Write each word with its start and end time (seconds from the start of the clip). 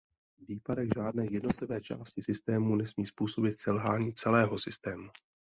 Výpadek 0.47 0.89
žádné 0.95 1.25
jednotlivé 1.31 1.81
části 1.81 2.21
systému 2.21 2.75
nesmí 2.75 3.05
způsobit 3.05 3.59
selhání 3.59 4.13
celého 4.13 4.59
systému. 4.59 5.07